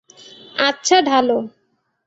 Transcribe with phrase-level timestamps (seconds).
[0.59, 1.37] আচ্ছা, ঢালো।